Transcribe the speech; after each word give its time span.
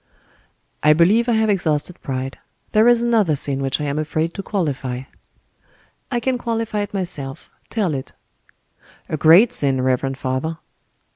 "I 0.81 0.93
believe 0.93 1.29
I 1.29 1.33
have 1.33 1.47
exhausted 1.51 2.01
pride. 2.01 2.39
There 2.71 2.87
is 2.87 3.03
another 3.03 3.35
sin 3.35 3.61
which 3.61 3.79
I 3.79 3.83
am 3.83 3.99
afraid 3.99 4.33
to 4.33 4.41
qualify." 4.41 5.01
"I 6.11 6.19
can 6.19 6.39
qualify 6.39 6.81
it 6.81 6.91
myself. 6.91 7.51
Tell 7.69 7.93
it." 7.93 8.11
"A 9.09 9.15
great 9.17 9.53
sin, 9.53 9.79
reverend 9.79 10.17
father!" 10.17 10.57